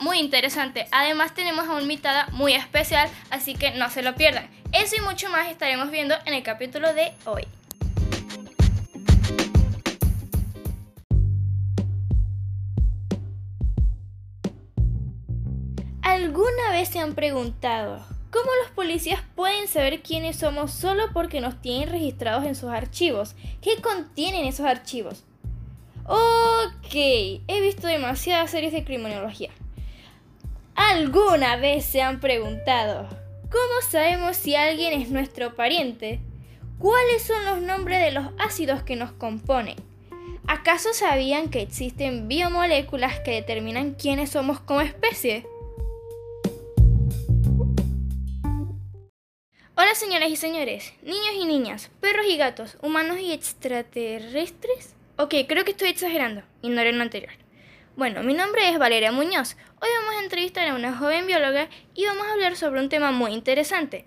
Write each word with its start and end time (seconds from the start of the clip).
muy 0.00 0.18
interesante. 0.18 0.86
Además 0.92 1.34
tenemos 1.34 1.66
a 1.68 1.72
una 1.72 1.82
invitada 1.82 2.28
muy 2.32 2.54
especial, 2.54 3.08
así 3.30 3.54
que 3.54 3.72
no 3.72 3.90
se 3.90 4.02
lo 4.02 4.14
pierdan. 4.14 4.48
Eso 4.72 4.96
y 4.96 5.00
mucho 5.00 5.28
más 5.30 5.48
estaremos 5.48 5.90
viendo 5.90 6.14
en 6.26 6.34
el 6.34 6.42
capítulo 6.42 6.92
de 6.94 7.12
hoy. 7.24 7.46
¿Alguna 16.02 16.70
vez 16.72 16.88
se 16.88 16.98
han 16.98 17.14
preguntado 17.14 18.04
cómo 18.30 18.50
los 18.62 18.70
policías 18.72 19.22
pueden 19.34 19.68
saber 19.68 20.02
quiénes 20.02 20.36
somos 20.36 20.72
solo 20.72 21.12
porque 21.12 21.40
nos 21.40 21.60
tienen 21.60 21.88
registrados 21.88 22.44
en 22.44 22.54
sus 22.54 22.70
archivos? 22.70 23.34
¿Qué 23.62 23.80
contienen 23.80 24.44
esos 24.44 24.66
archivos? 24.66 25.24
Ok, 26.06 26.94
he 26.94 27.60
visto 27.60 27.86
demasiadas 27.86 28.50
series 28.50 28.72
de 28.72 28.84
criminología. 28.84 29.50
¿Alguna 30.82 31.56
vez 31.56 31.84
se 31.84 32.00
han 32.00 32.20
preguntado 32.20 33.06
cómo 33.50 33.90
sabemos 33.90 34.34
si 34.34 34.56
alguien 34.56 34.98
es 34.98 35.10
nuestro 35.10 35.54
pariente? 35.54 36.20
¿Cuáles 36.78 37.22
son 37.22 37.44
los 37.44 37.60
nombres 37.60 38.02
de 38.02 38.12
los 38.12 38.28
ácidos 38.38 38.82
que 38.82 38.96
nos 38.96 39.12
componen? 39.12 39.76
¿Acaso 40.48 40.94
sabían 40.94 41.50
que 41.50 41.60
existen 41.60 42.28
biomoléculas 42.28 43.20
que 43.20 43.32
determinan 43.32 43.92
quiénes 43.92 44.30
somos 44.30 44.58
como 44.58 44.80
especie? 44.80 45.46
Hola 49.76 49.94
señoras 49.94 50.30
y 50.30 50.36
señores, 50.36 50.94
niños 51.02 51.34
y 51.38 51.44
niñas, 51.44 51.90
perros 52.00 52.24
y 52.26 52.38
gatos, 52.38 52.78
humanos 52.80 53.18
y 53.20 53.32
extraterrestres. 53.32 54.94
Ok, 55.18 55.34
creo 55.46 55.66
que 55.66 55.72
estoy 55.72 55.90
exagerando, 55.90 56.42
ignoren 56.62 56.96
lo 56.96 57.02
anterior. 57.02 57.34
Bueno, 58.00 58.22
mi 58.22 58.32
nombre 58.32 58.66
es 58.70 58.78
Valeria 58.78 59.12
Muñoz. 59.12 59.58
Hoy 59.78 59.88
vamos 59.98 60.14
a 60.14 60.22
entrevistar 60.24 60.66
a 60.66 60.74
una 60.74 60.96
joven 60.96 61.26
bióloga 61.26 61.68
y 61.94 62.06
vamos 62.06 62.26
a 62.26 62.32
hablar 62.32 62.56
sobre 62.56 62.80
un 62.80 62.88
tema 62.88 63.10
muy 63.10 63.32
interesante, 63.34 64.06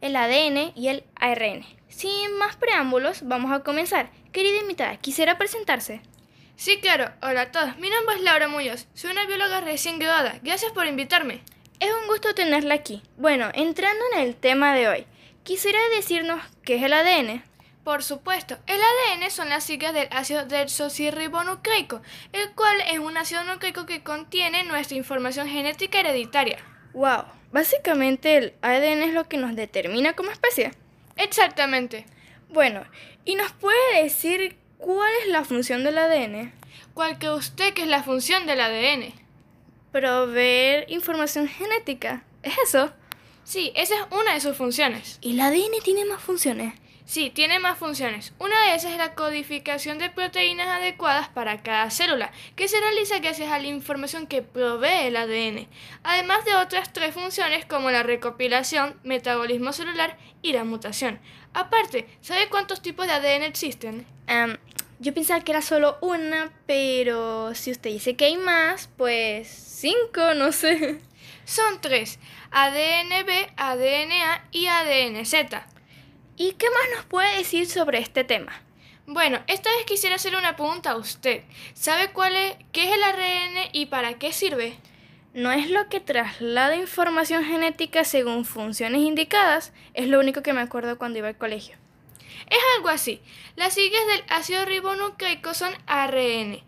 el 0.00 0.14
ADN 0.14 0.70
y 0.76 0.86
el 0.86 1.02
ARN. 1.16 1.66
Sin 1.88 2.38
más 2.38 2.54
preámbulos, 2.54 3.26
vamos 3.26 3.50
a 3.50 3.64
comenzar. 3.64 4.08
Querida 4.30 4.60
invitada, 4.60 4.98
¿quisiera 4.98 5.36
presentarse? 5.36 6.00
Sí, 6.54 6.78
claro. 6.78 7.10
Hola 7.22 7.40
a 7.40 7.50
todos. 7.50 7.76
Mi 7.78 7.90
nombre 7.90 8.14
es 8.14 8.22
Laura 8.22 8.46
Muñoz. 8.46 8.86
Soy 8.94 9.10
una 9.10 9.26
bióloga 9.26 9.60
recién 9.62 9.98
graduada. 9.98 10.38
Gracias 10.44 10.70
por 10.70 10.86
invitarme. 10.86 11.42
Es 11.80 11.90
un 11.90 12.06
gusto 12.06 12.36
tenerla 12.36 12.74
aquí. 12.74 13.02
Bueno, 13.16 13.50
entrando 13.52 14.04
en 14.12 14.20
el 14.20 14.36
tema 14.36 14.76
de 14.76 14.86
hoy, 14.86 15.06
¿quisiera 15.42 15.80
decirnos 15.96 16.40
qué 16.62 16.76
es 16.76 16.84
el 16.84 16.92
ADN? 16.92 17.42
Por 17.84 18.02
supuesto, 18.02 18.56
el 18.66 18.80
ADN 18.80 19.30
son 19.30 19.50
las 19.50 19.64
siglas 19.64 19.92
del 19.92 20.08
ácido 20.10 20.46
desoxirribonucleico, 20.46 22.00
el 22.32 22.50
cual 22.52 22.80
es 22.90 22.98
un 22.98 23.18
ácido 23.18 23.44
nucleico 23.44 23.84
que 23.84 24.02
contiene 24.02 24.64
nuestra 24.64 24.96
información 24.96 25.48
genética 25.48 26.00
hereditaria. 26.00 26.58
Wow, 26.94 27.24
básicamente 27.52 28.38
el 28.38 28.54
ADN 28.62 29.02
es 29.02 29.12
lo 29.12 29.28
que 29.28 29.36
nos 29.36 29.54
determina 29.54 30.14
como 30.14 30.30
especie. 30.30 30.72
Exactamente. 31.16 32.06
Bueno, 32.48 32.84
¿y 33.26 33.34
nos 33.34 33.52
puede 33.52 34.02
decir 34.02 34.56
cuál 34.78 35.12
es 35.22 35.28
la 35.28 35.44
función 35.44 35.84
del 35.84 35.98
ADN? 35.98 36.54
¿Cuál 36.94 37.18
que 37.18 37.28
usted 37.28 37.74
que 37.74 37.82
es 37.82 37.88
la 37.88 38.02
función 38.02 38.46
del 38.46 38.60
ADN? 38.60 39.12
Proveer 39.92 40.86
información 40.88 41.48
genética. 41.48 42.24
¿Es 42.42 42.54
eso? 42.64 42.94
Sí, 43.44 43.72
esa 43.76 43.94
es 43.94 44.06
una 44.10 44.32
de 44.32 44.40
sus 44.40 44.56
funciones. 44.56 45.18
¿Y 45.20 45.32
el 45.32 45.40
ADN 45.40 45.82
tiene 45.82 46.06
más 46.06 46.22
funciones? 46.22 46.72
Sí, 47.06 47.28
tiene 47.28 47.58
más 47.58 47.78
funciones. 47.78 48.32
Una 48.38 48.58
de 48.64 48.76
esas 48.76 48.92
es 48.92 48.98
la 48.98 49.14
codificación 49.14 49.98
de 49.98 50.08
proteínas 50.08 50.68
adecuadas 50.68 51.28
para 51.28 51.62
cada 51.62 51.90
célula, 51.90 52.32
que 52.56 52.66
se 52.66 52.80
realiza 52.80 53.18
gracias 53.18 53.52
a 53.52 53.58
la 53.58 53.66
información 53.66 54.26
que 54.26 54.40
provee 54.40 55.08
el 55.08 55.16
ADN, 55.16 55.68
además 56.02 56.46
de 56.46 56.54
otras 56.54 56.94
tres 56.94 57.12
funciones 57.12 57.66
como 57.66 57.90
la 57.90 58.02
recopilación, 58.02 58.98
metabolismo 59.04 59.74
celular 59.74 60.16
y 60.40 60.54
la 60.54 60.64
mutación. 60.64 61.20
Aparte, 61.52 62.08
¿sabe 62.22 62.48
cuántos 62.48 62.80
tipos 62.80 63.06
de 63.06 63.12
ADN 63.12 63.42
existen? 63.42 64.06
Em, 64.26 64.56
yo 64.98 65.12
pensaba 65.12 65.44
que 65.44 65.52
era 65.52 65.60
solo 65.60 65.98
una, 66.00 66.52
pero 66.64 67.54
si 67.54 67.70
usted 67.70 67.90
dice 67.90 68.16
que 68.16 68.24
hay 68.24 68.38
más, 68.38 68.88
pues 68.96 69.48
cinco, 69.48 70.32
no 70.34 70.52
sé. 70.52 71.00
Son 71.44 71.82
tres, 71.82 72.18
ADN 72.50 73.26
B, 73.26 73.52
ADN 73.58 74.12
A 74.12 74.44
y 74.50 74.66
ADN 74.68 75.26
Z. 75.26 75.66
¿Y 76.36 76.52
qué 76.54 76.66
más 76.68 76.96
nos 76.96 77.04
puede 77.06 77.36
decir 77.36 77.68
sobre 77.68 77.98
este 77.98 78.24
tema? 78.24 78.60
Bueno, 79.06 79.38
esta 79.46 79.70
vez 79.76 79.86
quisiera 79.86 80.16
hacer 80.16 80.34
una 80.34 80.56
pregunta 80.56 80.90
a 80.90 80.96
usted. 80.96 81.44
¿Sabe 81.74 82.10
cuál 82.10 82.34
es, 82.34 82.56
qué 82.72 82.88
es 82.88 82.94
el 82.94 83.04
ARN 83.04 83.68
y 83.72 83.86
para 83.86 84.18
qué 84.18 84.32
sirve? 84.32 84.76
No 85.32 85.52
es 85.52 85.70
lo 85.70 85.88
que 85.88 86.00
traslada 86.00 86.74
información 86.74 87.44
genética 87.44 88.02
según 88.02 88.44
funciones 88.44 89.02
indicadas, 89.02 89.72
es 89.94 90.08
lo 90.08 90.18
único 90.18 90.42
que 90.42 90.52
me 90.52 90.60
acuerdo 90.60 90.98
cuando 90.98 91.18
iba 91.18 91.28
al 91.28 91.38
colegio. 91.38 91.76
Es 92.50 92.58
algo 92.76 92.88
así. 92.88 93.20
Las 93.54 93.74
siglas 93.74 94.04
del 94.08 94.24
ácido 94.28 94.64
ribonucleico 94.64 95.54
son 95.54 95.72
ARN. 95.86 96.60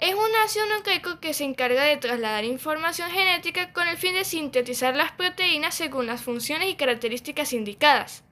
Es 0.00 0.14
un 0.14 0.34
ácido 0.44 0.66
nucleico 0.66 1.20
que 1.20 1.32
se 1.32 1.44
encarga 1.44 1.84
de 1.84 1.96
trasladar 1.96 2.44
información 2.44 3.08
genética 3.10 3.72
con 3.72 3.86
el 3.86 3.96
fin 3.96 4.14
de 4.14 4.24
sintetizar 4.24 4.96
las 4.96 5.12
proteínas 5.12 5.76
según 5.76 6.06
las 6.06 6.22
funciones 6.22 6.70
y 6.70 6.74
características 6.74 7.52
indicadas. 7.52 8.24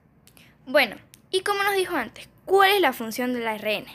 Bueno, 0.71 0.95
y 1.31 1.41
como 1.41 1.63
nos 1.63 1.75
dijo 1.75 1.97
antes, 1.97 2.29
¿cuál 2.45 2.69
es 2.71 2.79
la 2.79 2.93
función 2.93 3.33
del 3.33 3.45
ARN? 3.45 3.87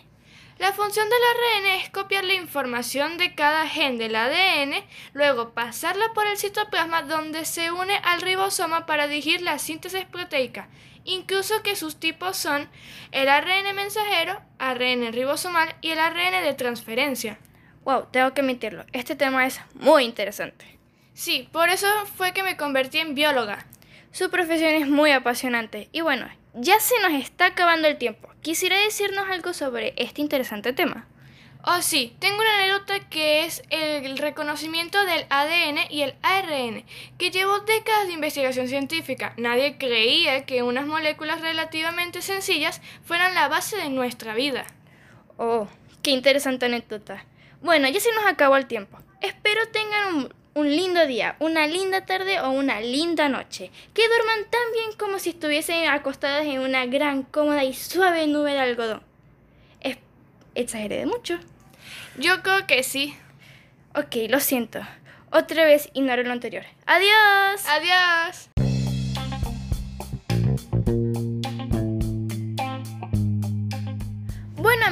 La 0.58 0.74
función 0.74 1.08
del 1.08 1.18
ARN 1.22 1.80
es 1.80 1.88
copiar 1.88 2.22
la 2.22 2.34
información 2.34 3.16
de 3.16 3.34
cada 3.34 3.66
gen 3.66 3.96
del 3.96 4.14
ADN, 4.14 4.84
luego 5.14 5.54
pasarla 5.54 6.12
por 6.12 6.26
el 6.26 6.36
citoplasma 6.36 7.00
donde 7.00 7.46
se 7.46 7.72
une 7.72 7.96
al 8.04 8.20
ribosoma 8.20 8.84
para 8.84 9.08
dirigir 9.08 9.40
la 9.40 9.58
síntesis 9.58 10.04
proteica, 10.04 10.68
incluso 11.04 11.62
que 11.62 11.76
sus 11.76 11.98
tipos 11.98 12.36
son 12.36 12.68
el 13.10 13.30
ARN 13.30 13.74
mensajero, 13.74 14.38
ARN 14.58 15.14
ribosomal 15.14 15.76
y 15.80 15.92
el 15.92 15.98
ARN 15.98 16.44
de 16.44 16.52
transferencia. 16.52 17.38
Wow, 17.86 18.08
tengo 18.10 18.34
que 18.34 18.42
admitirlo, 18.42 18.84
este 18.92 19.16
tema 19.16 19.46
es 19.46 19.62
muy 19.72 20.04
interesante. 20.04 20.78
Sí, 21.14 21.48
por 21.52 21.70
eso 21.70 21.88
fue 22.18 22.34
que 22.34 22.42
me 22.42 22.58
convertí 22.58 22.98
en 22.98 23.14
bióloga. 23.14 23.64
Su 24.12 24.30
profesión 24.30 24.74
es 24.74 24.88
muy 24.88 25.10
apasionante 25.12 25.88
y 25.92 26.02
bueno, 26.02 26.26
ya 26.56 26.80
se 26.80 26.98
nos 27.00 27.12
está 27.12 27.46
acabando 27.46 27.88
el 27.88 27.98
tiempo. 27.98 28.28
¿Quisiera 28.42 28.78
decirnos 28.80 29.28
algo 29.28 29.52
sobre 29.52 29.94
este 29.96 30.20
interesante 30.20 30.72
tema? 30.72 31.06
Oh, 31.68 31.82
sí, 31.82 32.14
tengo 32.20 32.38
una 32.38 32.58
anécdota 32.58 33.00
que 33.08 33.44
es 33.44 33.62
el 33.70 34.16
reconocimiento 34.18 35.04
del 35.04 35.26
ADN 35.30 35.90
y 35.90 36.02
el 36.02 36.14
ARN, 36.22 36.84
que 37.18 37.30
llevó 37.32 37.58
décadas 37.58 38.06
de 38.06 38.12
investigación 38.12 38.68
científica. 38.68 39.34
Nadie 39.36 39.76
creía 39.76 40.46
que 40.46 40.62
unas 40.62 40.86
moléculas 40.86 41.40
relativamente 41.40 42.22
sencillas 42.22 42.80
fueran 43.04 43.34
la 43.34 43.48
base 43.48 43.76
de 43.76 43.90
nuestra 43.90 44.34
vida. 44.34 44.64
Oh, 45.38 45.66
qué 46.02 46.12
interesante 46.12 46.66
anécdota. 46.66 47.26
Bueno, 47.62 47.88
ya 47.88 47.98
se 47.98 48.12
nos 48.12 48.26
acabó 48.26 48.56
el 48.56 48.66
tiempo. 48.66 48.98
Espero 49.20 49.66
tengan 49.68 50.14
un 50.14 50.34
un 50.56 50.74
lindo 50.74 51.06
día, 51.06 51.36
una 51.38 51.66
linda 51.66 52.06
tarde 52.06 52.40
o 52.40 52.48
una 52.50 52.80
linda 52.80 53.28
noche. 53.28 53.70
Que 53.92 54.08
duerman 54.08 54.50
tan 54.50 54.72
bien 54.72 54.96
como 54.98 55.18
si 55.18 55.30
estuviesen 55.30 55.86
acostadas 55.86 56.46
en 56.46 56.60
una 56.60 56.86
gran, 56.86 57.24
cómoda 57.24 57.62
y 57.62 57.74
suave 57.74 58.26
nube 58.26 58.54
de 58.54 58.60
algodón. 58.60 59.02
Es 59.80 59.98
exageré 60.54 60.96
de 60.96 61.06
mucho. 61.06 61.38
Yo 62.16 62.42
creo 62.42 62.66
que 62.66 62.82
sí. 62.82 63.14
Ok, 63.94 64.30
lo 64.30 64.40
siento. 64.40 64.80
Otra 65.30 65.66
vez 65.66 65.90
ignoro 65.92 66.22
lo 66.22 66.32
anterior. 66.32 66.64
Adiós. 66.86 67.66
Adiós. 67.68 68.55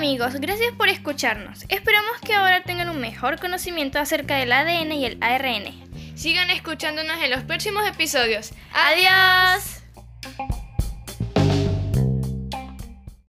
Amigos, 0.04 0.34
gracias 0.34 0.70
por 0.74 0.90
escucharnos. 0.90 1.64
Esperamos 1.70 2.20
que 2.20 2.34
ahora 2.34 2.62
tengan 2.62 2.90
un 2.90 3.00
mejor 3.00 3.40
conocimiento 3.40 3.98
acerca 3.98 4.36
del 4.36 4.52
ADN 4.52 4.92
y 4.92 5.06
el 5.06 5.18
ARN. 5.22 5.64
Sigan 6.14 6.50
escuchándonos 6.50 7.22
en 7.22 7.30
los 7.30 7.42
próximos 7.44 7.88
episodios. 7.88 8.52
¡Adiós! 8.74 9.82